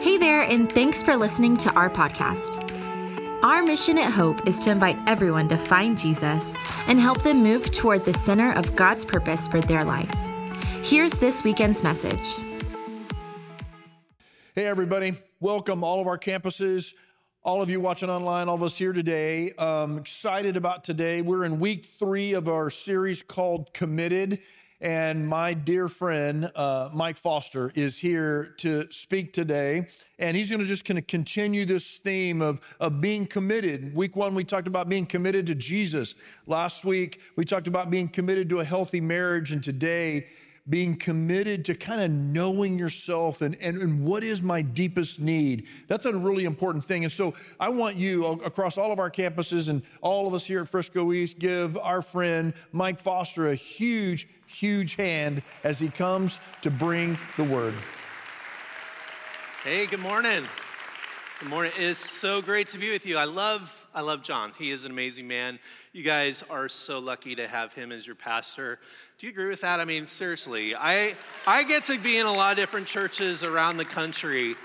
[0.00, 2.62] Hey there, and thanks for listening to our podcast.
[3.42, 6.54] Our mission at Hope is to invite everyone to find Jesus
[6.86, 10.14] and help them move toward the center of God's purpose for their life.
[10.84, 12.36] Here's this weekend's message.
[14.54, 15.14] Hey, everybody.
[15.40, 16.94] Welcome, all of our campuses,
[17.42, 19.52] all of you watching online, all of us here today.
[19.54, 21.22] Um, excited about today.
[21.22, 24.38] We're in week three of our series called Committed.
[24.80, 29.88] And my dear friend, uh, Mike Foster, is here to speak today.
[30.20, 33.92] And he's going to just kind of continue this theme of, of being committed.
[33.92, 36.14] Week one, we talked about being committed to Jesus.
[36.46, 39.50] Last week, we talked about being committed to a healthy marriage.
[39.50, 40.26] And today,
[40.68, 45.66] being committed to kind of knowing yourself and, and, and what is my deepest need.
[45.86, 47.04] That's a really important thing.
[47.04, 50.60] And so I want you across all of our campuses and all of us here
[50.60, 56.38] at Frisco East give our friend Mike Foster a huge, huge hand as he comes
[56.62, 57.74] to bring the word.
[59.64, 60.44] Hey, good morning.
[61.40, 61.70] Good morning.
[61.76, 63.16] It is so great to be with you.
[63.16, 64.52] I love, I love John.
[64.58, 65.60] He is an amazing man.
[65.92, 68.80] You guys are so lucky to have him as your pastor.
[69.18, 69.78] Do you agree with that?
[69.78, 71.14] I mean, seriously, I,
[71.46, 74.56] I get to be in a lot of different churches around the country,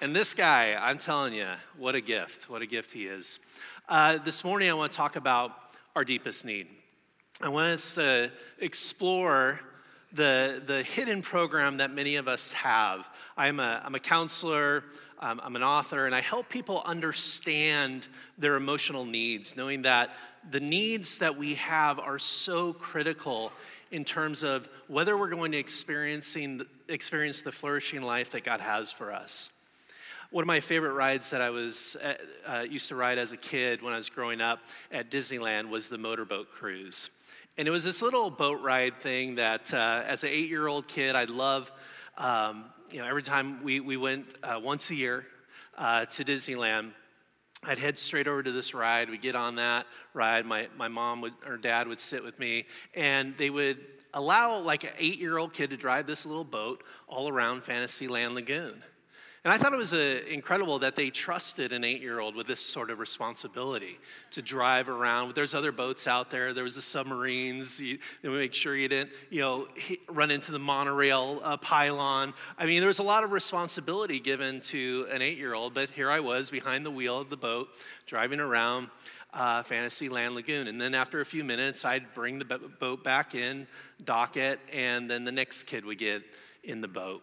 [0.00, 1.46] and this guy, I'm telling you,
[1.78, 2.50] what a gift.
[2.50, 3.38] What a gift he is.
[3.88, 5.52] Uh, this morning, I want to talk about
[5.94, 6.66] our deepest need.
[7.40, 9.60] I want us to explore
[10.12, 13.08] the, the hidden program that many of us have.
[13.36, 14.84] I'm a, I'm a counselor,
[15.20, 20.10] um, I'm an author, and I help people understand their emotional needs, knowing that
[20.50, 23.52] the needs that we have are so critical
[23.90, 28.90] in terms of whether we're going to experiencing, experience the flourishing life that God has
[28.90, 29.50] for us.
[30.30, 32.14] One of my favorite rides that I was uh,
[32.46, 34.60] uh, used to ride as a kid when I was growing up
[34.92, 37.10] at Disneyland was the motorboat cruise.
[37.58, 41.24] And it was this little boat ride thing that, uh, as an eight-year-old kid, I
[41.24, 41.70] love.
[42.16, 45.26] Um, you know, every time we, we went uh, once a year
[45.78, 46.90] uh, to Disneyland,
[47.62, 49.10] I'd head straight over to this ride.
[49.10, 50.46] We'd get on that ride.
[50.46, 53.78] My, my mom would, or dad would sit with me, and they would
[54.14, 58.34] allow like an eight year old kid to drive this little boat all around Fantasyland
[58.34, 58.82] Lagoon.
[59.42, 62.46] And I thought it was uh, incredible that they trusted an eight year old with
[62.46, 63.98] this sort of responsibility
[64.32, 65.34] to drive around.
[65.34, 66.52] There's other boats out there.
[66.52, 67.80] There was the submarines.
[67.80, 69.66] You, make sure you didn't, you know,
[70.10, 72.34] run into the monorail uh, pylon.
[72.58, 75.72] I mean, there was a lot of responsibility given to an eight year old.
[75.72, 77.70] But here I was behind the wheel of the boat,
[78.04, 78.90] driving around
[79.32, 80.68] uh, Fantasyland Lagoon.
[80.68, 83.66] And then after a few minutes, I'd bring the boat back in,
[84.04, 86.22] dock it, and then the next kid would get
[86.62, 87.22] in the boat.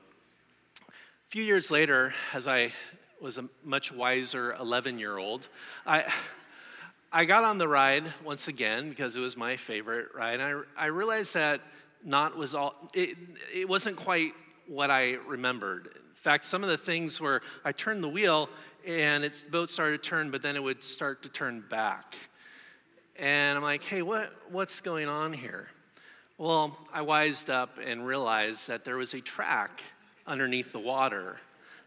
[1.27, 2.71] A few years later, as I
[3.19, 5.49] was a much wiser 11 year old,
[5.85, 6.05] I,
[7.11, 10.39] I got on the ride once again because it was my favorite ride.
[10.39, 11.59] I, I realized that
[12.01, 13.17] not was all, it,
[13.53, 14.35] it wasn't quite
[14.67, 15.87] what I remembered.
[15.87, 18.47] In fact, some of the things were I turned the wheel
[18.87, 22.15] and its boat started to turn, but then it would start to turn back.
[23.17, 25.67] And I'm like, hey, what, what's going on here?
[26.37, 29.81] Well, I wised up and realized that there was a track
[30.27, 31.37] underneath the water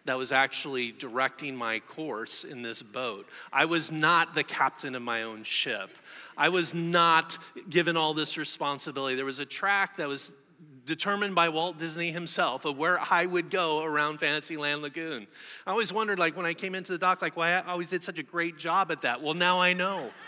[0.06, 3.28] that was actually directing my course in this boat.
[3.52, 5.90] I was not the captain of my own ship.
[6.36, 7.36] I was not
[7.68, 9.14] given all this responsibility.
[9.14, 10.32] There was a track that was
[10.86, 15.26] determined by Walt Disney himself of where I would go around Fantasyland Lagoon.
[15.66, 18.02] I always wondered, like, when I came into the dock, like, why I always did
[18.02, 19.22] such a great job at that.
[19.22, 20.10] Well, now I know.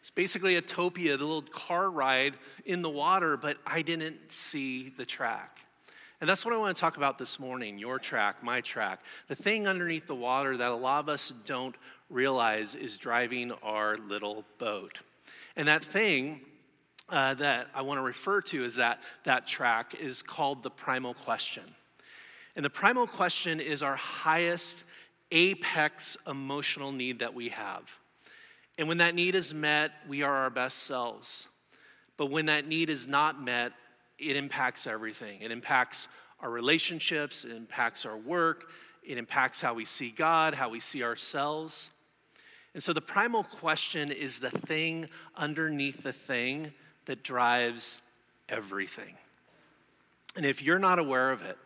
[0.00, 2.34] It's basically Autopia, the little car ride
[2.64, 5.65] in the water, but I didn't see the track.
[6.20, 9.00] And that's what I want to talk about this morning your track, my track.
[9.28, 11.74] The thing underneath the water that a lot of us don't
[12.08, 15.00] realize is driving our little boat.
[15.56, 16.40] And that thing
[17.10, 21.12] uh, that I want to refer to is that that track is called the primal
[21.14, 21.64] question.
[22.56, 24.84] And the primal question is our highest
[25.30, 27.98] apex emotional need that we have.
[28.78, 31.48] And when that need is met, we are our best selves.
[32.16, 33.72] But when that need is not met,
[34.18, 35.40] it impacts everything.
[35.42, 36.08] It impacts
[36.40, 38.70] our relationships, it impacts our work,
[39.02, 41.90] it impacts how we see God, how we see ourselves.
[42.74, 46.72] And so the primal question is the thing underneath the thing
[47.06, 48.02] that drives
[48.48, 49.14] everything.
[50.36, 51.56] And if you're not aware of it,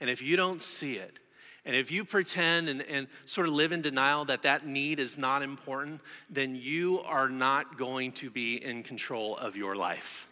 [0.00, 1.18] and if you don't see it,
[1.66, 5.16] and if you pretend and, and sort of live in denial that that need is
[5.16, 6.00] not important,
[6.30, 10.28] then you are not going to be in control of your life.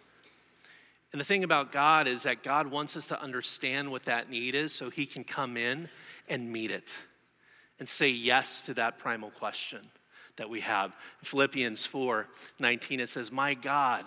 [1.13, 4.55] And the thing about God is that God wants us to understand what that need
[4.55, 5.89] is so he can come in
[6.29, 6.97] and meet it
[7.79, 9.81] and say yes to that primal question
[10.37, 10.97] that we have.
[11.23, 12.27] Philippians 4
[12.59, 14.05] 19, it says, My God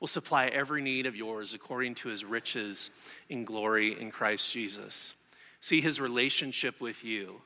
[0.00, 2.90] will supply every need of yours according to his riches
[3.28, 5.14] in glory in Christ Jesus.
[5.60, 7.40] See, his relationship with you,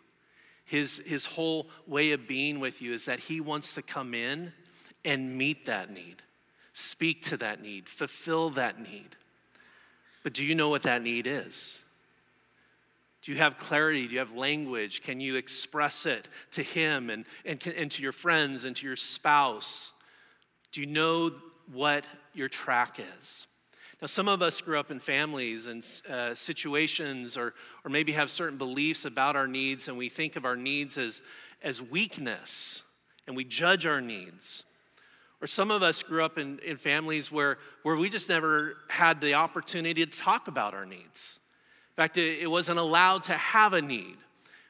[0.65, 4.55] his, his whole way of being with you is that he wants to come in
[5.05, 6.23] and meet that need,
[6.77, 9.17] speak to that need, fulfill that need.
[10.23, 11.79] But do you know what that need is?
[13.23, 14.07] Do you have clarity?
[14.07, 15.03] Do you have language?
[15.03, 18.95] Can you express it to him and, and, and to your friends and to your
[18.95, 19.93] spouse?
[20.71, 21.33] Do you know
[21.73, 23.47] what your track is?
[24.03, 27.55] Now, some of us grew up in families and uh, situations, or,
[27.87, 31.23] or maybe have certain beliefs about our needs, and we think of our needs as,
[31.63, 32.83] as weakness,
[33.27, 34.65] and we judge our needs.
[35.41, 39.21] Or some of us grew up in, in families where, where we just never had
[39.21, 41.39] the opportunity to talk about our needs.
[41.91, 44.17] In fact, it, it wasn't allowed to have a need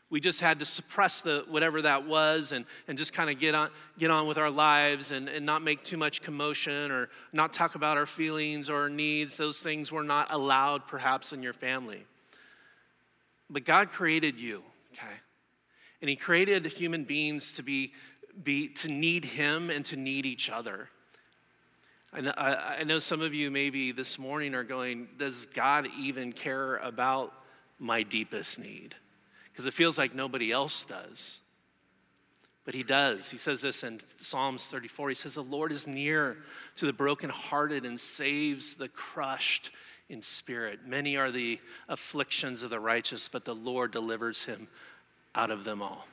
[0.08, 3.54] we just had to suppress the whatever that was and, and just kind of get
[3.54, 7.52] on, get on with our lives and, and not make too much commotion or not
[7.52, 9.36] talk about our feelings or our needs.
[9.36, 12.04] Those things were not allowed perhaps in your family.
[13.50, 14.62] But God created you,
[14.92, 15.14] okay?
[16.00, 17.92] And He created human beings to be,
[18.42, 20.88] be to need Him and to need each other.
[22.12, 26.32] And I, I know some of you maybe this morning are going, Does God even
[26.32, 27.32] care about
[27.78, 28.94] my deepest need?
[29.56, 31.40] because it feels like nobody else does.
[32.66, 33.30] But he does.
[33.30, 35.08] He says this in Psalms 34.
[35.08, 36.36] He says, The Lord is near
[36.76, 39.70] to the brokenhearted and saves the crushed
[40.10, 40.80] in spirit.
[40.86, 44.68] Many are the afflictions of the righteous, but the Lord delivers him
[45.34, 46.06] out of them all.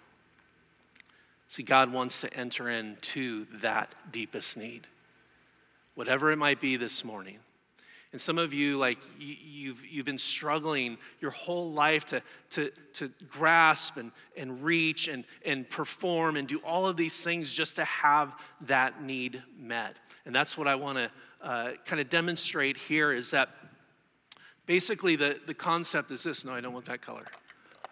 [1.54, 4.88] See, God wants to enter into that deepest need,
[5.94, 7.38] whatever it might be this morning.
[8.12, 13.12] And some of you, like, you've, you've been struggling your whole life to, to, to
[13.30, 17.84] grasp and, and reach and, and perform and do all of these things just to
[17.84, 19.96] have that need met.
[20.26, 21.12] And that's what I want to
[21.44, 23.50] uh, kind of demonstrate here is that
[24.66, 27.26] basically the, the concept is this no, I don't want that color.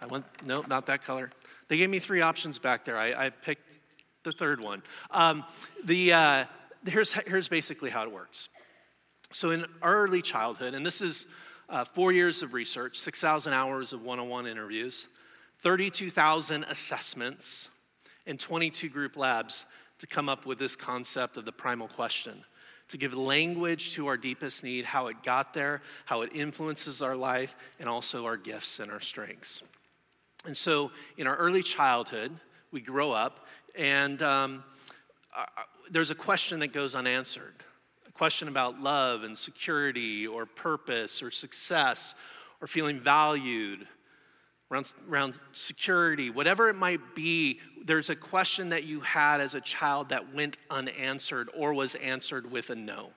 [0.02, 1.30] I want, no, not that color.
[1.68, 2.98] They gave me three options back there.
[2.98, 3.80] I, I picked
[4.24, 4.82] the third one.
[5.12, 5.44] Um,
[5.84, 6.46] the, uh,
[6.86, 8.50] here's, here's basically how it works.
[9.32, 11.28] So, in early childhood, and this is
[11.70, 15.08] uh, four years of research, 6,000 hours of one on one interviews,
[15.60, 17.70] 32,000 assessments,
[18.28, 19.66] and 22 group labs
[20.00, 22.44] to come up with this concept of the primal question
[22.92, 27.16] to give language to our deepest need, how it got there, how it influences our
[27.16, 29.64] life, and also our gifts and our strengths.
[30.46, 32.32] And so, in our early childhood,
[32.72, 33.46] we grow up,
[33.76, 34.64] and um,
[35.38, 35.46] uh,
[35.90, 37.54] there's a question that goes unanswered
[38.08, 42.14] a question about love and security or purpose or success
[42.60, 43.88] or feeling valued,
[44.70, 49.62] around, around security, whatever it might be, there's a question that you had as a
[49.62, 53.10] child that went unanswered or was answered with a no.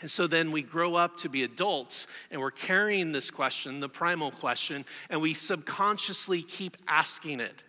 [0.00, 3.88] And so then we grow up to be adults and we're carrying this question, the
[3.88, 7.62] primal question, and we subconsciously keep asking it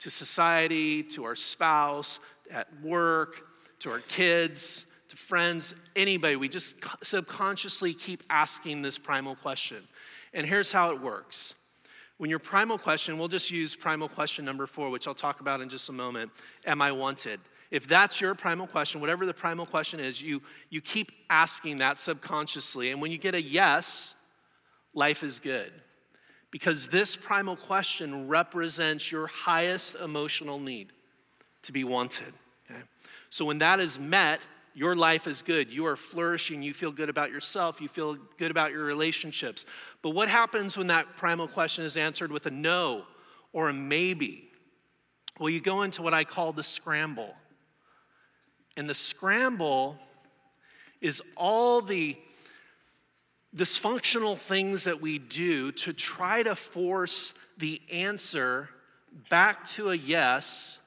[0.00, 2.20] to society, to our spouse,
[2.50, 3.42] at work,
[3.80, 9.82] to our kids, to friends, anybody, we just subconsciously keep asking this primal question.
[10.32, 11.54] And here's how it works.
[12.18, 15.60] When your primal question, we'll just use primal question number four, which I'll talk about
[15.60, 16.30] in just a moment
[16.66, 17.40] Am I wanted?
[17.70, 21.98] If that's your primal question, whatever the primal question is, you, you keep asking that
[21.98, 22.90] subconsciously.
[22.90, 24.14] And when you get a yes,
[24.94, 25.72] life is good.
[26.50, 30.92] Because this primal question represents your highest emotional need
[31.62, 32.32] to be wanted.
[32.70, 32.80] Okay?
[33.30, 34.40] So when that is met,
[34.76, 35.70] your life is good.
[35.70, 36.62] You are flourishing.
[36.62, 37.80] You feel good about yourself.
[37.80, 39.64] You feel good about your relationships.
[40.02, 43.04] But what happens when that primal question is answered with a no
[43.52, 44.50] or a maybe?
[45.40, 47.34] Well, you go into what I call the scramble.
[48.76, 49.98] And the scramble
[51.00, 52.16] is all the
[53.54, 58.68] dysfunctional things that we do to try to force the answer
[59.30, 60.78] back to a yes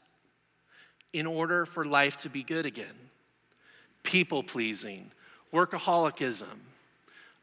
[1.13, 2.95] in order for life to be good again
[4.01, 5.11] people pleasing,
[5.53, 6.57] workaholicism,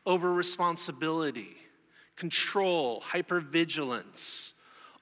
[0.04, 1.56] over responsibility,
[2.16, 4.54] control, hypervigilance.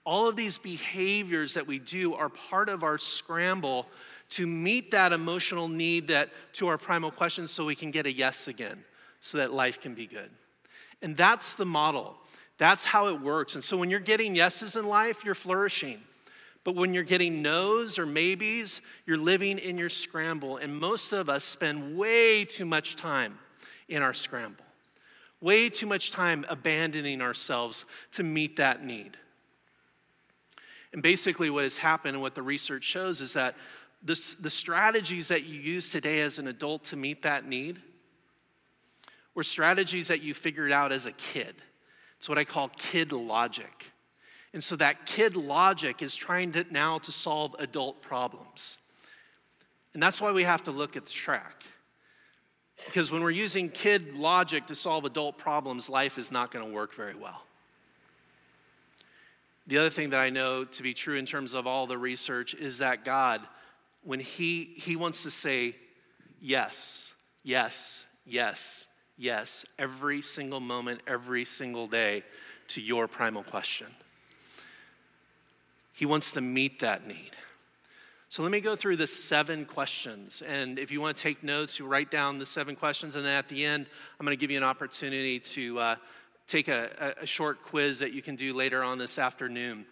[0.05, 3.87] All of these behaviors that we do are part of our scramble
[4.31, 8.13] to meet that emotional need that to our primal question so we can get a
[8.13, 8.85] yes again,
[9.21, 10.31] so that life can be good.
[11.03, 12.17] And that's the model.
[12.59, 13.55] That's how it works.
[13.55, 16.01] And so when you're getting yeses in life, you're flourishing.
[16.65, 20.57] But when you're getting no's or maybes, you're living in your scramble.
[20.57, 23.39] And most of us spend way too much time
[23.89, 24.65] in our scramble,
[25.43, 29.19] way too much time abandoning ourselves to meet that need.
[30.95, 33.57] And basically, what has happened and what the research shows is that
[34.05, 37.79] this, the strategies that you use today as an adult to meet that need
[39.35, 41.55] were strategies that you figured out as a kid
[42.19, 43.93] It's what I call kid logic.
[44.53, 48.79] And so that kid logic is trying to now to solve adult problems.
[49.93, 51.63] And that's why we have to look at the track.
[52.87, 56.73] Because when we're using kid logic to solve adult problems, life is not going to
[56.73, 57.43] work very well.
[59.67, 62.55] The other thing that I know to be true in terms of all the research
[62.55, 63.41] is that God,
[64.05, 65.75] when He, he wants to say
[66.41, 72.23] yes, yes, yes, yes, every single moment, every single day
[72.69, 73.89] to your primal question.
[75.95, 77.31] He wants to meet that need.
[78.29, 80.43] So let me go through the seven questions.
[80.43, 83.15] And if you want to take notes, you write down the seven questions.
[83.15, 83.87] And then at the end,
[84.19, 85.97] I'm going to give you an opportunity to uh,
[86.49, 89.87] take a, a short quiz that you can do later on this afternoon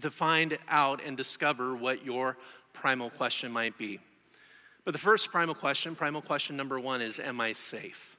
[0.00, 2.38] to find out and discover what your
[2.76, 3.98] primal question might be.
[4.84, 8.16] But the first primal question, primal question number one, is Am I safe?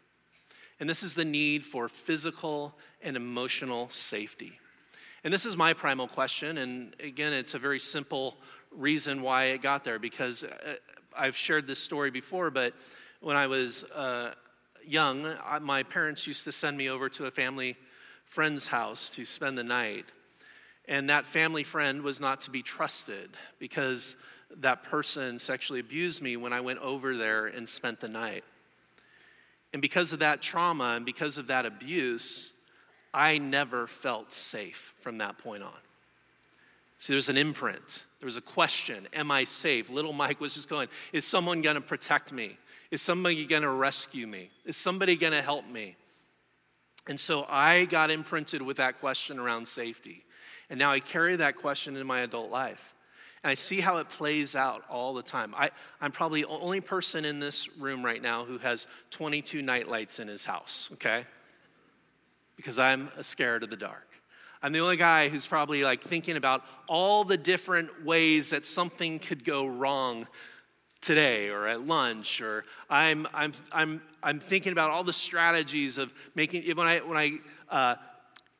[0.79, 4.59] And this is the need for physical and emotional safety.
[5.23, 6.57] And this is my primal question.
[6.57, 8.37] And again, it's a very simple
[8.71, 10.75] reason why it got there because uh,
[11.17, 12.73] I've shared this story before, but
[13.21, 14.33] when I was uh,
[14.85, 15.25] young,
[15.61, 17.75] my parents used to send me over to a family
[18.25, 20.05] friend's house to spend the night.
[20.87, 24.15] And that family friend was not to be trusted because
[24.57, 28.43] that person sexually abused me when I went over there and spent the night.
[29.73, 32.53] And because of that trauma and because of that abuse,
[33.13, 35.71] I never felt safe from that point on.
[36.99, 38.03] See, there's an imprint.
[38.19, 39.89] There was a question Am I safe?
[39.89, 42.57] Little Mike was just going, Is someone going to protect me?
[42.89, 44.49] Is somebody going to rescue me?
[44.65, 45.95] Is somebody going to help me?
[47.07, 50.21] And so I got imprinted with that question around safety.
[50.69, 52.93] And now I carry that question in my adult life.
[53.43, 55.53] And I see how it plays out all the time.
[55.55, 55.69] I,
[56.01, 60.19] I'm probably the only person in this room right now who has 22 night lights
[60.19, 61.25] in his house, okay?
[62.55, 64.07] Because I'm scared of the dark.
[64.61, 69.19] I'm the only guy who's probably like thinking about all the different ways that something
[69.19, 70.27] could go wrong
[70.99, 76.11] today or at lunch or I'm, I'm, I'm, I'm thinking about all the strategies of
[76.33, 77.31] making when I, when I
[77.69, 77.95] uh,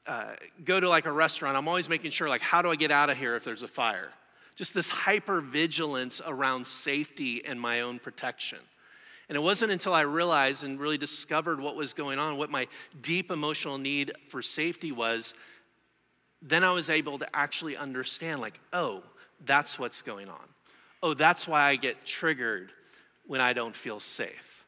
[0.07, 2.91] uh, go to like a restaurant i'm always making sure like how do i get
[2.91, 4.09] out of here if there's a fire
[4.57, 8.59] just this hyper vigilance around safety and my own protection
[9.29, 12.67] and it wasn't until I realized and really discovered what was going on, what my
[13.01, 15.33] deep emotional need for safety was,
[16.41, 19.03] then I was able to actually understand, like, oh,
[19.45, 20.43] that's what's going on.
[21.03, 22.71] Oh, that's why I get triggered
[23.25, 24.65] when I don't feel safe.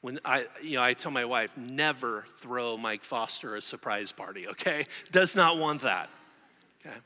[0.00, 4.48] When I, you know, I tell my wife, never throw Mike Foster a surprise party,
[4.48, 4.86] okay?
[5.12, 6.08] Does not want that,
[6.80, 6.96] okay?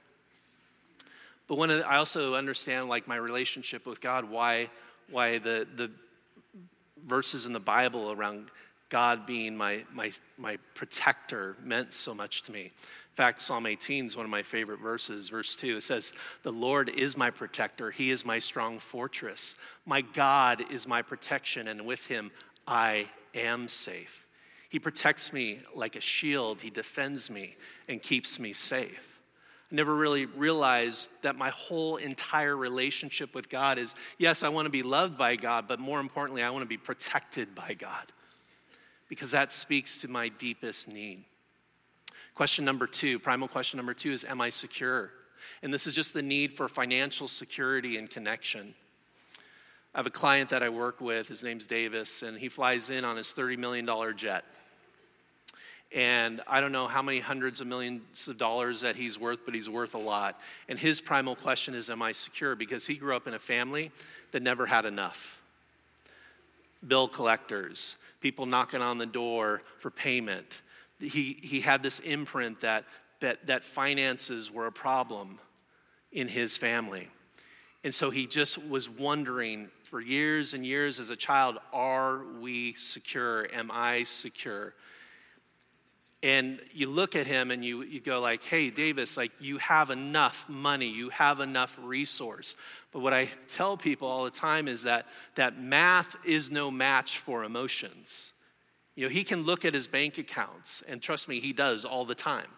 [1.52, 4.70] But when I also understand, like, my relationship with God, why,
[5.10, 5.90] why the, the
[7.04, 8.50] verses in the Bible around
[8.88, 12.62] God being my, my, my protector meant so much to me.
[12.62, 15.28] In fact, Psalm 18 is one of my favorite verses.
[15.28, 19.54] Verse 2, it says, The Lord is my protector, He is my strong fortress.
[19.84, 22.30] My God is my protection, and with Him
[22.66, 24.26] I am safe.
[24.70, 27.56] He protects me like a shield, He defends me
[27.90, 29.11] and keeps me safe.
[29.72, 34.70] Never really realized that my whole entire relationship with God is yes, I want to
[34.70, 38.12] be loved by God, but more importantly, I want to be protected by God
[39.08, 41.24] because that speaks to my deepest need.
[42.34, 45.10] Question number two, primal question number two is Am I secure?
[45.62, 48.74] And this is just the need for financial security and connection.
[49.94, 53.04] I have a client that I work with, his name's Davis, and he flies in
[53.04, 54.44] on his $30 million jet.
[55.94, 59.54] And I don't know how many hundreds of millions of dollars that he's worth, but
[59.54, 60.40] he's worth a lot.
[60.68, 62.56] And his primal question is Am I secure?
[62.56, 63.90] Because he grew up in a family
[64.30, 65.42] that never had enough.
[66.86, 70.62] Bill collectors, people knocking on the door for payment,
[70.98, 72.84] he, he had this imprint that,
[73.20, 75.38] that, that finances were a problem
[76.10, 77.08] in his family.
[77.84, 82.72] And so he just was wondering for years and years as a child are we
[82.74, 83.48] secure?
[83.52, 84.74] Am I secure?
[86.22, 89.90] And you look at him and you, you go like, hey, Davis, like you have
[89.90, 92.54] enough money, you have enough resource.
[92.92, 97.18] But what I tell people all the time is that, that math is no match
[97.18, 98.32] for emotions.
[98.94, 102.04] You know, he can look at his bank accounts, and trust me, he does all
[102.04, 102.48] the time.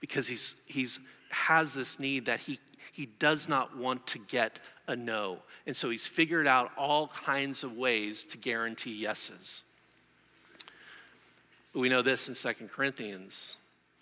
[0.00, 0.98] Because he's, he's
[1.30, 2.58] has this need that he,
[2.92, 5.38] he does not want to get a no.
[5.66, 9.64] And so he's figured out all kinds of ways to guarantee yeses.
[11.74, 13.56] We know this in Second Corinthians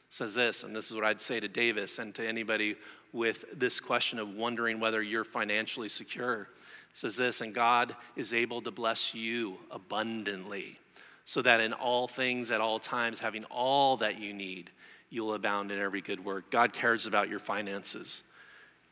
[0.08, 2.74] says this, and this is what I'd say to Davis and to anybody
[3.12, 6.48] with this question of wondering whether you're financially secure.
[6.92, 10.80] Says this, and God is able to bless you abundantly
[11.24, 14.72] so that in all things, at all times, having all that you need,
[15.08, 16.50] you'll abound in every good work.
[16.50, 18.24] God cares about your finances.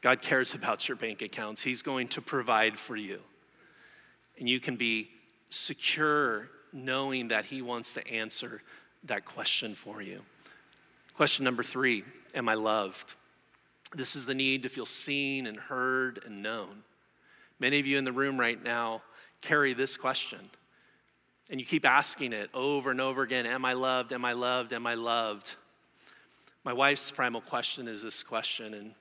[0.00, 1.62] God cares about your bank accounts.
[1.62, 3.18] He's going to provide for you.
[4.38, 5.10] And you can be
[5.50, 8.62] secure knowing that He wants to answer
[9.04, 10.20] that question for you.
[11.14, 13.14] Question number three Am I loved?
[13.94, 16.82] This is the need to feel seen and heard and known.
[17.58, 19.02] Many of you in the room right now
[19.40, 20.38] carry this question.
[21.50, 24.12] And you keep asking it over and over again Am I loved?
[24.12, 24.72] Am I loved?
[24.72, 25.56] Am I loved?
[26.64, 28.74] My wife's primal question is this question.
[28.74, 28.94] And,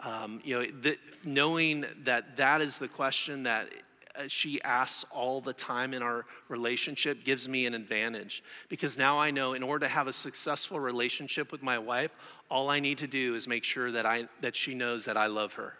[0.00, 3.68] um, you know, the, knowing that that is the question that
[4.14, 9.18] Uh, she asks all the time in our relationship gives me an advantage because now
[9.18, 12.12] I know in order to have a successful relationship with my wife,
[12.50, 15.26] all I need to do is make sure that, I, that she knows that I
[15.26, 15.74] love her,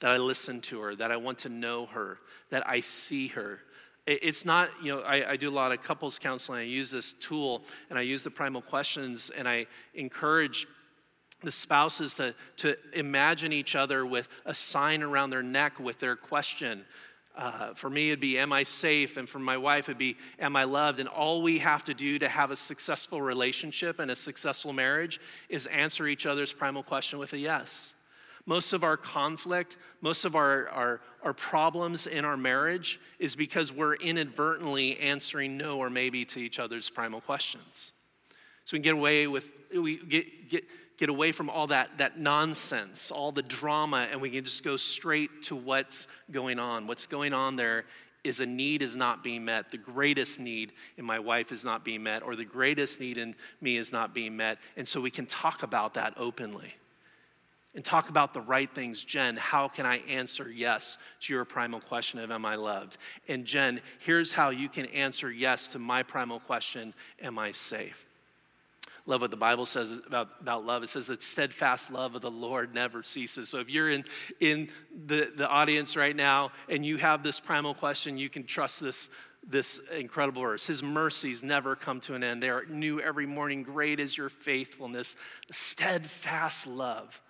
[0.00, 2.18] that I listen to her, that I want to know her,
[2.50, 3.60] that I see her.
[4.06, 6.60] It's not, you know, I, I do a lot of couples counseling.
[6.60, 10.66] I use this tool and I use the primal questions and I encourage
[11.42, 16.16] the spouses to, to imagine each other with a sign around their neck with their
[16.16, 16.84] question
[17.38, 19.16] uh, for me, it'd be, Am I safe?
[19.16, 20.98] And for my wife, it'd be, Am I loved?
[20.98, 25.20] And all we have to do to have a successful relationship and a successful marriage
[25.48, 27.94] is answer each other's primal question with a yes.
[28.44, 33.72] Most of our conflict, most of our, our, our problems in our marriage is because
[33.72, 37.92] we're inadvertently answering no or maybe to each other's primal questions.
[38.64, 40.64] So we can get away with, we get, get,
[40.98, 44.76] get away from all that, that nonsense, all the drama, and we can just go
[44.76, 46.86] straight to what's going on.
[46.86, 47.84] What's going on there
[48.24, 49.70] is a need is not being met.
[49.70, 53.36] The greatest need in my wife is not being met, or the greatest need in
[53.60, 54.58] me is not being met.
[54.76, 56.74] And so we can talk about that openly
[57.76, 59.04] and talk about the right things.
[59.04, 62.98] Jen, how can I answer yes to your primal question of am I loved?
[63.28, 68.07] And Jen, here's how you can answer yes to my primal question, am I safe?
[69.08, 70.82] Love what the Bible says about, about love.
[70.82, 73.48] It says that steadfast love of the Lord never ceases.
[73.48, 74.04] So if you're in,
[74.38, 74.68] in
[75.06, 79.08] the, the audience right now and you have this primal question, you can trust this,
[79.48, 80.66] this incredible verse.
[80.66, 82.42] His mercies never come to an end.
[82.42, 83.62] They are new every morning.
[83.62, 85.16] Great is your faithfulness.
[85.50, 87.22] Steadfast love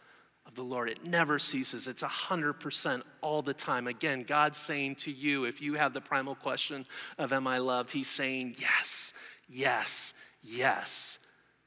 [0.46, 0.90] of the Lord.
[0.90, 1.86] It never ceases.
[1.86, 3.86] It's 100% all the time.
[3.86, 6.86] Again, God's saying to you, if you have the primal question
[7.18, 7.92] of, Am I loved?
[7.92, 9.12] He's saying, Yes,
[9.48, 11.18] yes, yes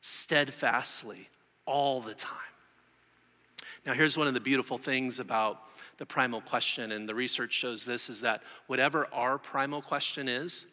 [0.01, 1.29] steadfastly
[1.65, 2.37] all the time.
[3.85, 5.61] Now, here's one of the beautiful things about
[5.97, 10.67] the primal question, and the research shows this is that whatever our primal question is,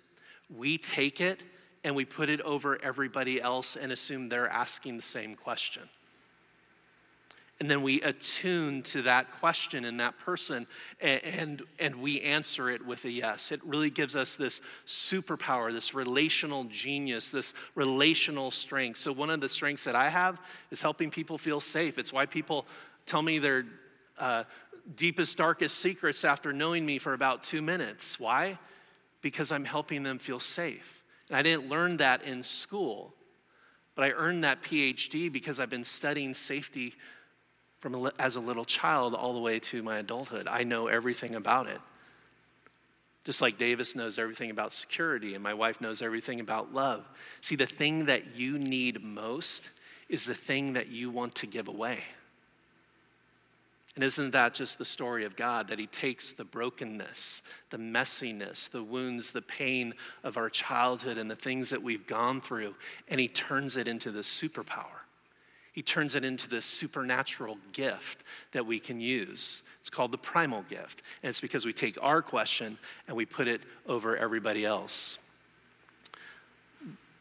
[0.55, 1.43] we take it
[1.85, 5.83] and we put it over everybody else and assume they're asking the same question.
[7.61, 10.67] And then we attune to that question in that person
[11.01, 13.51] and, and, and, we answer it with a yes.
[13.51, 18.99] It really gives us this superpower, this relational genius, this relational strength.
[18.99, 20.41] So, one of the strengths that I have
[20.71, 21.99] is helping people feel safe.
[21.99, 22.65] It's why people
[23.07, 23.65] tell me their
[24.19, 24.45] uh,
[24.95, 28.21] deepest, darkest secrets after knowing me for about two minutes.
[28.21, 28.57] Why?
[29.21, 31.03] Because I'm helping them feel safe.
[31.29, 33.15] And I didn't learn that in school,
[33.97, 36.95] but I earned that PhD because I've been studying safety
[37.81, 40.49] from as a little child all the way to my adulthood.
[40.49, 41.81] I know everything about it.
[43.25, 47.07] Just like Davis knows everything about security and my wife knows everything about love.
[47.41, 49.69] See, the thing that you need most
[50.09, 52.05] is the thing that you want to give away.
[53.99, 55.67] And isn't that just the story of God?
[55.69, 61.29] That He takes the brokenness, the messiness, the wounds, the pain of our childhood and
[61.29, 62.77] the things that we've gone through,
[63.09, 64.98] and He turns it into this superpower.
[65.79, 69.63] He turns it into this supernatural gift that we can use.
[69.79, 71.03] It's called the primal gift.
[71.23, 75.21] And it's because we take our question and we put it over everybody else.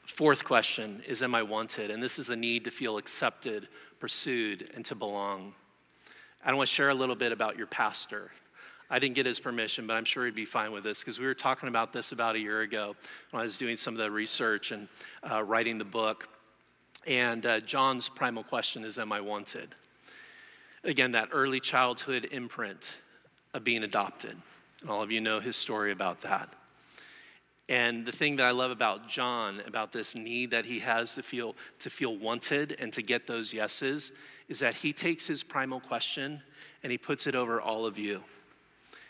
[0.07, 1.91] Fourth question is Am I wanted?
[1.91, 3.67] And this is a need to feel accepted,
[3.99, 5.53] pursued, and to belong.
[6.43, 8.31] I want to share a little bit about your pastor.
[8.89, 11.27] I didn't get his permission, but I'm sure he'd be fine with this because we
[11.27, 12.95] were talking about this about a year ago
[13.29, 14.87] when I was doing some of the research and
[15.31, 16.27] uh, writing the book.
[17.07, 19.69] And uh, John's primal question is Am I wanted?
[20.83, 22.97] Again, that early childhood imprint
[23.53, 24.35] of being adopted.
[24.87, 26.49] All of you know his story about that.
[27.69, 31.23] And the thing that I love about John, about this need that he has to
[31.23, 34.11] feel, to feel wanted and to get those yeses,
[34.47, 36.41] is that he takes his primal question
[36.83, 38.23] and he puts it over all of you.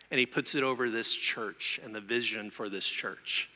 [0.10, 3.50] And he puts it over this church and the vision for this church.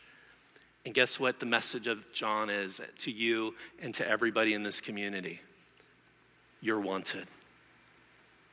[0.85, 4.81] And guess what the message of John is to you and to everybody in this
[4.81, 5.41] community?
[6.59, 7.27] You're wanted.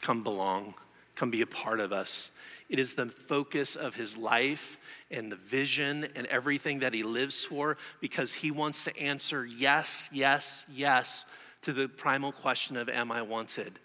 [0.02, 0.74] Come belong,
[1.16, 2.30] come be a part of us.
[2.68, 4.78] It is the focus of his life
[5.10, 10.10] and the vision and everything that he lives for because he wants to answer yes,
[10.12, 11.24] yes, yes
[11.62, 13.78] to the primal question of, Am I wanted?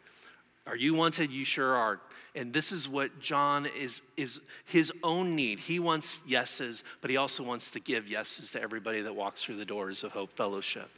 [0.67, 1.31] Are you wanted?
[1.31, 2.01] You sure are.
[2.35, 5.59] And this is what John is, is his own need.
[5.59, 9.57] He wants yeses, but he also wants to give yeses to everybody that walks through
[9.57, 10.89] the doors of Hope Fellowship.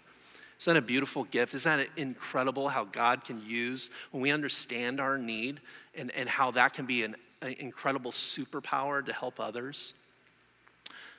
[0.60, 1.54] Isn't that a beautiful gift?
[1.54, 5.60] Isn't that incredible how God can use when we understand our need
[5.93, 9.93] and, and how that can be an, an incredible superpower to help others?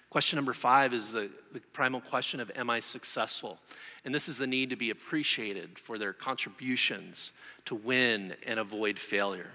[0.09, 3.59] Question number five is the, the primal question of Am I successful?
[4.07, 7.33] And this is the need to be appreciated for their contributions
[7.67, 9.51] to win and avoid failure.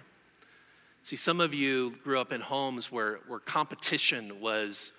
[1.04, 4.94] See, some of you grew up in homes where, where competition was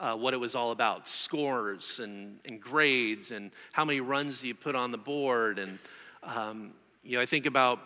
[0.00, 4.48] uh, what it was all about scores and, and grades and how many runs do
[4.48, 5.60] you put on the board.
[5.60, 5.78] And,
[6.24, 6.72] um,
[7.04, 7.78] you know, I think about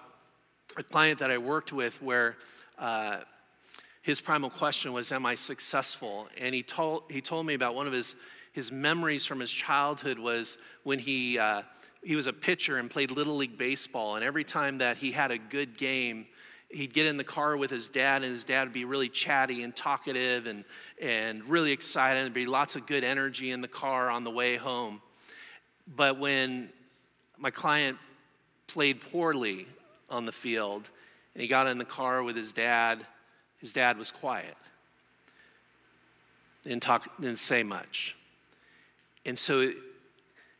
[0.78, 2.37] a client that I worked with where
[2.78, 3.18] uh,
[4.00, 6.26] his primal question was, Am I successful?
[6.40, 8.14] And he told, he told me about one of his,
[8.54, 11.62] his memories from his childhood was when he, uh,
[12.02, 14.16] he was a pitcher and played Little League Baseball.
[14.16, 16.26] And every time that he had a good game,
[16.70, 19.62] he'd get in the car with his dad, and his dad would be really chatty
[19.62, 20.64] and talkative and,
[21.00, 22.22] and really excited.
[22.22, 25.00] There'd be lots of good energy in the car on the way home.
[25.87, 26.68] But when
[27.38, 27.98] my client
[28.66, 29.66] played poorly
[30.11, 30.90] on the field
[31.35, 33.07] and he got in the car with his dad,
[33.59, 34.57] his dad was quiet.
[36.64, 38.14] Didn't talk, didn't say much.
[39.24, 39.72] And so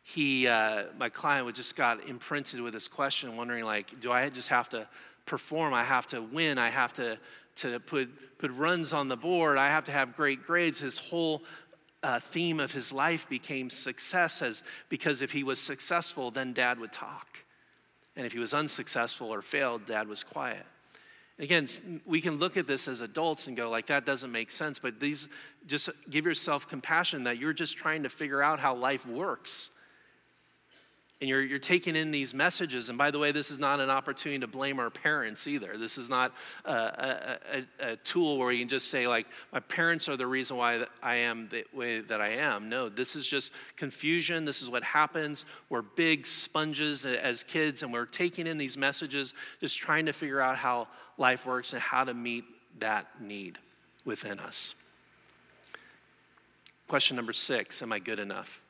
[0.03, 4.31] he, uh, my client, would just got imprinted with this question, wondering like, do I
[4.31, 4.88] just have to
[5.29, 5.73] perform.
[5.75, 6.59] I have to win.
[6.59, 7.19] I have to,
[7.57, 9.59] to put, put runs on the board.
[9.59, 10.81] I have to have great grades.
[10.81, 11.45] His whole
[12.03, 16.81] uh, theme of his life became success, as, because if he was successful, then dad
[16.81, 17.45] would talk.
[18.17, 20.64] And if he was unsuccessful or failed, dad was quiet.
[21.38, 21.69] Again,
[22.05, 24.81] we can look at this as adults and go, like, that doesn't make sense.
[24.81, 25.29] But these,
[25.69, 29.71] just give yourself compassion that you're just trying to figure out how life works
[31.20, 32.88] and you're, you're taking in these messages.
[32.88, 35.76] And by the way, this is not an opportunity to blame our parents either.
[35.76, 36.33] This is not
[36.64, 40.28] a, a, a, a, tool where you can just say, like, my parents are the
[40.28, 42.68] reason why I am the way that I am.
[42.68, 44.44] No, this is just confusion.
[44.44, 45.44] This is what happens.
[45.68, 50.40] We're big sponges as kids, and we're taking in these messages, just trying to figure
[50.40, 52.44] out how life works and how to meet
[52.78, 53.59] that need
[54.04, 54.76] within us.
[56.87, 58.62] Question number six Am I good enough?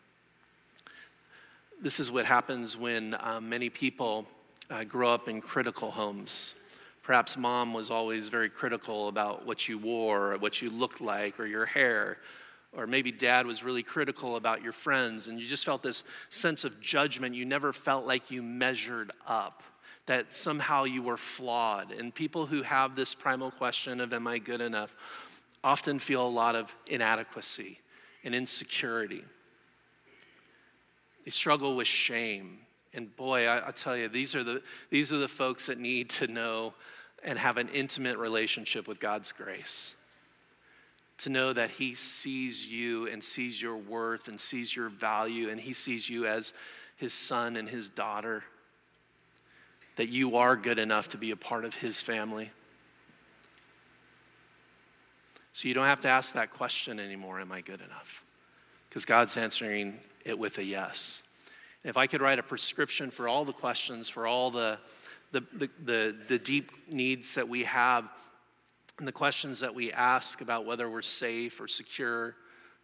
[1.81, 4.27] This is what happens when um, many people
[4.69, 6.57] uh, grow up in critical homes.
[7.05, 11.39] Perhaps mom was always very critical about what you wore, or what you looked like,
[11.39, 12.19] or your hair.
[12.77, 16.65] Or maybe dad was really critical about your friends, and you just felt this sense
[16.65, 17.37] of judgment.
[17.37, 19.63] You never felt like you measured up,
[20.07, 21.93] that somehow you were flawed.
[21.93, 24.97] And people who have this primal question of, Am I good enough?
[25.63, 27.79] often feel a lot of inadequacy
[28.25, 29.23] and insecurity.
[31.25, 32.59] They struggle with shame.
[32.95, 36.11] And boy, I, I tell you, these are, the, these are the folks that need
[36.11, 36.75] to know
[37.23, 39.95] and have an intimate relationship with God's grace.
[41.19, 45.61] To know that He sees you and sees your worth and sees your value, and
[45.61, 46.55] He sees you as
[46.97, 48.45] His son and His daughter.
[49.97, 52.53] That you are good enough to be a part of His family.
[55.53, 58.25] So you don't have to ask that question anymore Am I good enough?
[58.89, 61.23] Because God's answering it with a yes.
[61.85, 64.79] If I could write a prescription for all the questions, for all the,
[65.33, 68.09] the, the, the, the deep needs that we have,
[68.99, 72.35] and the questions that we ask about whether we're safe or secure,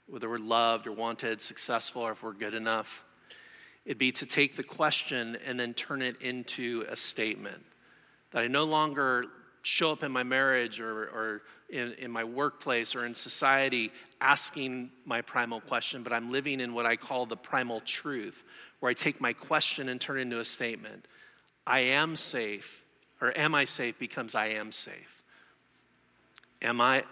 [0.07, 3.05] whether we're loved or wanted, successful, or if we're good enough,
[3.85, 7.65] it'd be to take the question and then turn it into a statement.
[8.31, 9.27] That I no longer
[9.65, 14.91] show up in my marriage or, or in, in my workplace or in society asking
[15.05, 18.45] my primal question, but I'm living in what I call the primal truth,
[18.81, 21.07] where I take my question and turn into a statement.
[21.67, 22.85] I am safe,
[23.21, 25.23] or am I safe becomes I am safe.
[26.61, 27.05] Am I,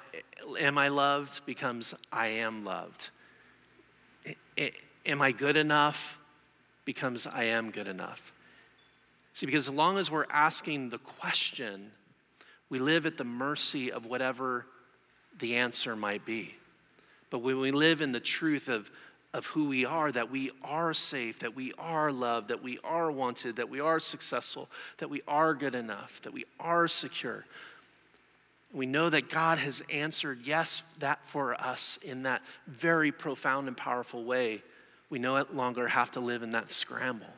[0.60, 3.10] am I loved becomes I am loved.
[5.06, 6.20] Am I good enough
[6.84, 8.32] becomes I am good enough.
[9.34, 11.92] See, because as long as we're asking the question,
[12.72, 14.64] we live at the mercy of whatever
[15.38, 16.54] the answer might be.
[17.28, 18.90] But when we live in the truth of,
[19.35, 23.12] of who we are, that we are safe, that we are loved, that we are
[23.12, 27.44] wanted, that we are successful, that we are good enough, that we are secure.
[28.72, 33.76] We know that God has answered yes that for us in that very profound and
[33.76, 34.62] powerful way.
[35.11, 37.35] We no longer have to live in that scramble.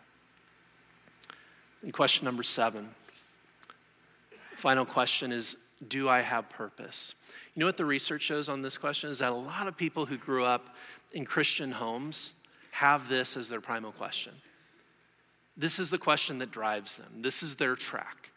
[1.82, 2.90] And question number seven
[4.64, 7.14] final question is Do I have purpose?
[7.54, 10.06] You know what the research shows on this question is that a lot of people
[10.06, 10.74] who grew up
[11.12, 12.32] in Christian homes
[12.70, 14.32] have this as their primal question.
[15.54, 18.30] This is the question that drives them, this is their track.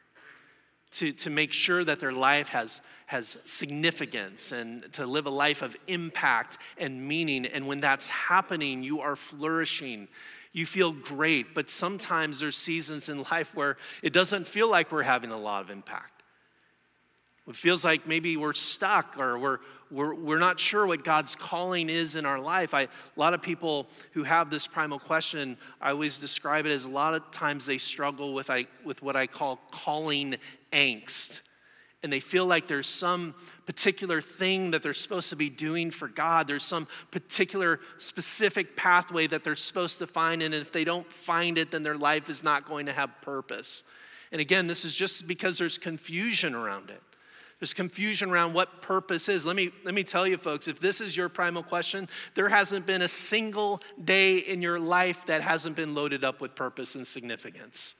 [0.92, 5.62] To, to make sure that their life has, has significance and to live a life
[5.62, 7.46] of impact and meaning.
[7.46, 10.08] And when that's happening, you are flourishing.
[10.54, 15.04] You feel great, but sometimes there's seasons in life where it doesn't feel like we're
[15.04, 16.17] having a lot of impact.
[17.48, 21.90] It feels like maybe we're stuck or we're, we're, we're not sure what God's calling
[21.90, 22.74] is in our life.
[22.74, 26.84] I, a lot of people who have this primal question, I always describe it as
[26.84, 30.36] a lot of times they struggle with, I, with what I call calling
[30.74, 31.42] angst.
[32.04, 33.34] And they feel like there's some
[33.66, 36.48] particular thing that they're supposed to be doing for God.
[36.48, 40.44] There's some particular specific pathway that they're supposed to find.
[40.44, 43.84] And if they don't find it, then their life is not going to have purpose.
[44.32, 47.02] And again, this is just because there's confusion around it.
[47.60, 49.46] There's confusion around what purpose is.
[49.46, 52.86] Let me, let me tell you, folks, if this is your primal question, there hasn't
[52.86, 57.08] been a single day in your life that hasn't been loaded up with purpose and
[57.08, 57.96] significance.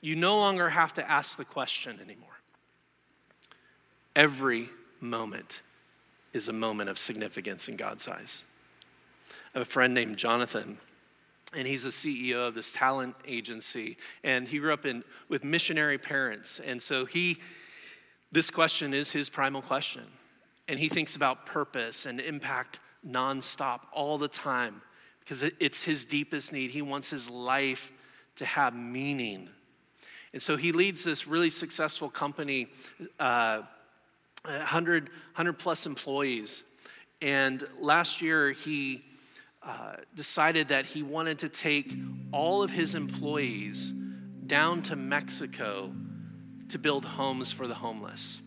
[0.00, 2.28] You no longer have to ask the question anymore.
[4.16, 4.68] Every
[5.00, 5.62] moment
[6.32, 8.44] is a moment of significance in God's eyes.
[9.30, 10.78] I have a friend named Jonathan
[11.56, 15.98] and he's the CEO of this talent agency and he grew up in with missionary
[15.98, 17.38] parents and so he
[18.32, 20.02] this question is his primal question.
[20.68, 24.82] And he thinks about purpose and impact nonstop all the time
[25.20, 26.70] because it's his deepest need.
[26.70, 27.92] He wants his life
[28.36, 29.48] to have meaning.
[30.32, 32.68] And so he leads this really successful company,
[33.18, 33.62] uh,
[34.44, 36.62] 100, 100 plus employees.
[37.22, 39.04] And last year, he
[39.62, 41.92] uh, decided that he wanted to take
[42.32, 43.90] all of his employees
[44.46, 45.92] down to Mexico
[46.70, 48.40] to build homes for the homeless.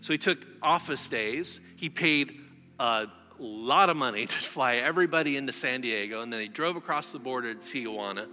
[0.00, 1.60] So he took office days.
[1.76, 2.40] He paid
[2.78, 3.06] a
[3.38, 7.18] lot of money to fly everybody into San Diego, and then he drove across the
[7.18, 8.28] border to Tijuana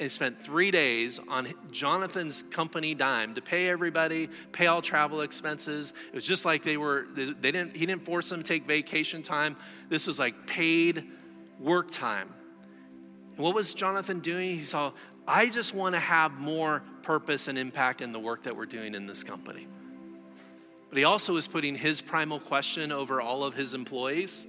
[0.00, 5.92] and spent three days on Jonathan's company dime to pay everybody, pay all travel expenses.
[6.08, 9.22] It was just like they were, they didn't, he didn't force them to take vacation
[9.22, 9.56] time.
[9.88, 11.04] This was like paid
[11.58, 12.32] work time.
[13.30, 14.50] And what was Jonathan doing?
[14.50, 14.92] He saw,
[15.28, 18.94] I just want to have more purpose and impact in the work that we're doing
[18.94, 19.68] in this company.
[20.88, 24.46] But he also is putting his primal question over all of his employees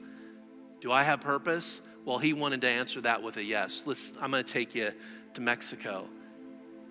[0.79, 1.81] Do I have purpose?
[2.05, 3.83] Well, he wanted to answer that with a yes.
[3.85, 4.91] Let's, I'm going to take you
[5.33, 6.07] to Mexico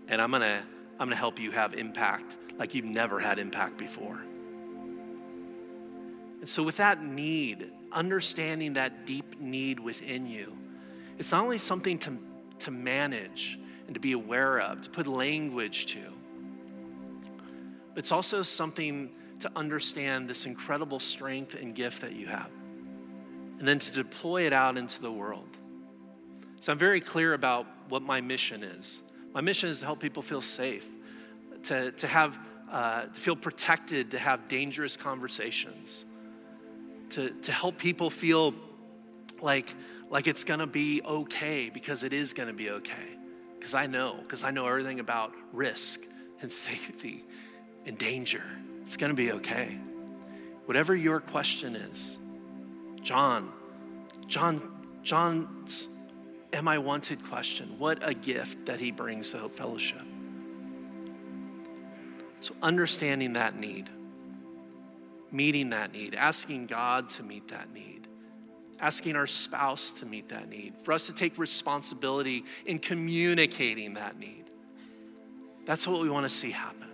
[0.07, 0.59] and I'm going to,
[1.01, 4.21] I'm going to help you have impact like you've never had impact before.
[6.41, 10.57] And so, with that need, understanding that deep need within you,
[11.19, 12.19] it's not only something to,
[12.61, 15.99] to manage, and to be aware of, to put language to.
[17.95, 22.51] But it's also something to understand this incredible strength and gift that you have,
[23.59, 25.49] and then to deploy it out into the world.
[26.61, 29.01] So I'm very clear about what my mission is.
[29.33, 30.87] My mission is to help people feel safe,
[31.65, 32.39] to, to have
[32.71, 36.05] uh, to feel protected, to have dangerous conversations,
[37.09, 38.55] to, to help people feel
[39.41, 39.75] like,
[40.11, 43.18] like it's gonna be okay because it is gonna be okay
[43.59, 46.03] because I know, because I know everything about risk
[46.41, 47.25] and safety
[47.87, 48.43] and danger.
[48.85, 49.79] It's going to be okay.
[50.67, 52.19] Whatever your question is,
[53.03, 53.53] John,
[54.27, 54.61] John,
[55.03, 55.89] John's
[56.53, 60.03] am I wanted question, what a gift that he brings to Hope Fellowship.
[62.41, 63.91] So, understanding that need,
[65.33, 67.98] meeting that need, asking God to meet that need
[68.81, 74.19] asking our spouse to meet that need, for us to take responsibility in communicating that
[74.19, 74.45] need.
[75.65, 76.89] That's what we want to see happen.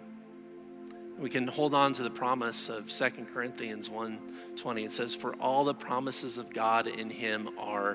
[1.18, 4.85] We can hold on to the promise of Second Corinthians 1:20.
[4.85, 7.94] It says, For all the promises of God in him are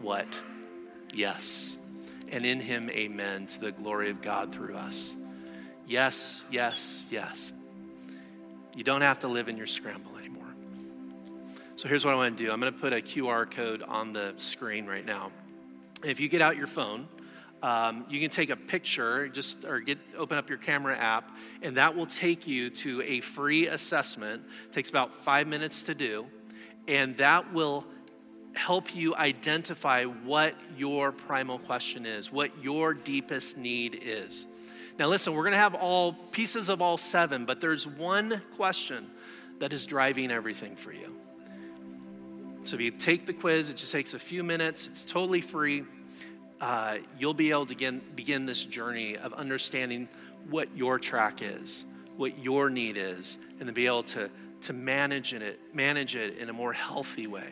[0.00, 0.28] what?
[1.12, 1.78] Yes.
[2.30, 5.16] And in him, amen, to the glory of God through us.
[5.86, 7.52] Yes, yes, yes.
[8.76, 10.16] You don't have to live in your scramble
[11.80, 14.12] so here's what I want to do I'm going to put a QR code on
[14.12, 15.32] the screen right now.
[16.04, 17.08] If you get out your phone,
[17.62, 21.78] um, you can take a picture, just or get open up your camera app, and
[21.78, 24.42] that will take you to a free assessment.
[24.66, 26.26] It takes about five minutes to do,
[26.86, 27.86] and that will
[28.54, 34.44] help you identify what your primal question is, what your deepest need is.
[34.98, 39.10] Now, listen, we're going to have all pieces of all seven, but there's one question
[39.60, 41.16] that is driving everything for you.
[42.64, 45.84] So if you take the quiz, it just takes a few minutes, it's totally free.
[46.60, 50.08] Uh, you'll be able to begin, begin this journey of understanding
[50.50, 51.84] what your track is,
[52.16, 54.30] what your need is, and to be able to,
[54.62, 57.48] to manage it, manage it in a more healthy way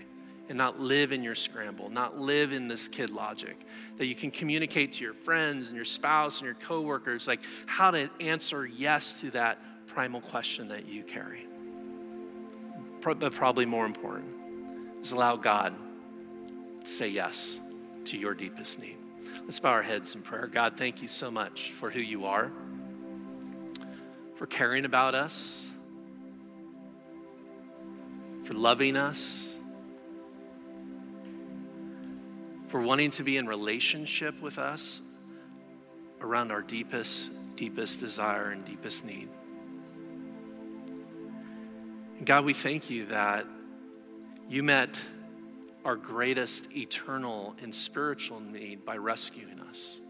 [0.50, 3.56] and not live in your scramble, not live in this kid logic.
[3.96, 7.90] That you can communicate to your friends and your spouse and your coworkers like how
[7.90, 11.46] to answer yes to that primal question that you carry.
[13.02, 14.37] But probably more important
[15.08, 15.74] is allow God
[16.84, 17.58] to say yes
[18.04, 18.98] to your deepest need.
[19.44, 20.46] Let's bow our heads in prayer.
[20.46, 22.52] God, thank you so much for who you are,
[24.34, 25.70] for caring about us,
[28.44, 29.50] for loving us,
[32.66, 35.00] for wanting to be in relationship with us
[36.20, 39.30] around our deepest, deepest desire and deepest need.
[42.22, 43.46] God, we thank you that
[44.48, 45.00] you met
[45.84, 50.00] our greatest eternal and spiritual need by rescuing us.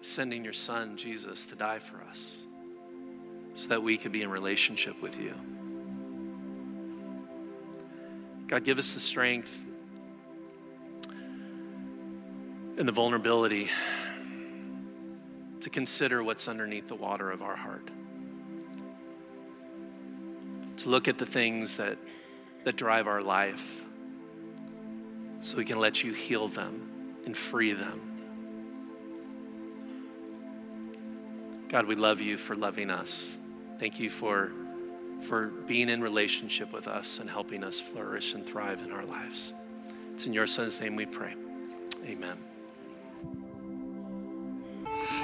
[0.00, 2.46] Sending your son, Jesus, to die for us
[3.54, 5.34] so that we could be in relationship with you.
[8.46, 9.64] God, give us the strength
[12.76, 13.68] and the vulnerability
[15.60, 17.88] to consider what's underneath the water of our heart.
[20.78, 21.96] To look at the things that,
[22.64, 23.84] that drive our life
[25.40, 26.88] so we can let you heal them
[27.24, 28.00] and free them.
[31.68, 33.36] God, we love you for loving us.
[33.78, 34.52] Thank you for,
[35.22, 39.54] for being in relationship with us and helping us flourish and thrive in our lives.
[40.14, 41.34] It's in your son's name we pray.
[42.06, 42.36] Amen.